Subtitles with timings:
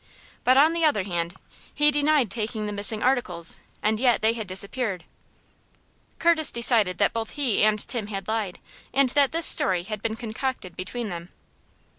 [0.43, 1.35] But, on the other hand,
[1.75, 5.03] he denied taking the missing articles, and yet they had disappeared.
[6.17, 8.57] Curtis decided that both he and Tim had lied,
[8.95, 11.29] and that this story had been concocted between them.